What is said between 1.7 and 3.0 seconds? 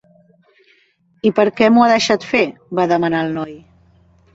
m'ho ha deixat fer?", va